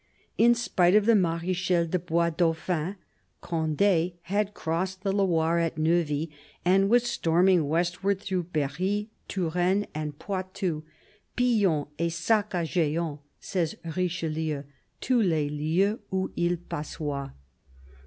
[0.35, 2.95] In spite of the Marechal de Bois Dauphin,
[3.39, 6.31] Conde had crossed the Loire at Neuvy
[6.65, 10.81] and was storming westward through Berry, Touraine and Poitou,"
[11.37, 14.63] pillant et saccageant," says Richelieu,"
[15.01, 17.29] tous les lieux oil il passoit."